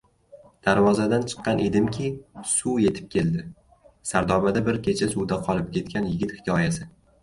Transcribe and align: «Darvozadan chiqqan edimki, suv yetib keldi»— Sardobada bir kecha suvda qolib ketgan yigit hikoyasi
«Darvozadan 0.69 1.27
chiqqan 1.33 1.61
edimki, 1.65 2.09
suv 2.55 2.81
yetib 2.87 3.13
keldi»— 3.19 3.47
Sardobada 4.15 4.67
bir 4.73 4.85
kecha 4.91 5.15
suvda 5.17 5.43
qolib 5.49 5.75
ketgan 5.81 6.15
yigit 6.15 6.39
hikoyasi 6.43 6.95